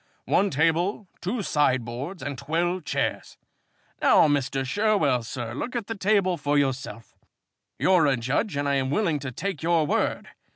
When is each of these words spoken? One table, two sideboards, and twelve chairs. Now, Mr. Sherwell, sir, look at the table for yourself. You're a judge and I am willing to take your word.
One 0.25 0.49
table, 0.49 1.07
two 1.21 1.43
sideboards, 1.43 2.23
and 2.23 2.35
twelve 2.35 2.85
chairs. 2.85 3.37
Now, 4.01 4.27
Mr. 4.27 4.65
Sherwell, 4.65 5.21
sir, 5.21 5.53
look 5.53 5.75
at 5.75 5.85
the 5.85 5.93
table 5.93 6.37
for 6.37 6.57
yourself. 6.57 7.13
You're 7.77 8.07
a 8.07 8.17
judge 8.17 8.55
and 8.57 8.67
I 8.67 8.77
am 8.77 8.89
willing 8.89 9.19
to 9.19 9.31
take 9.31 9.61
your 9.61 9.85
word. 9.85 10.29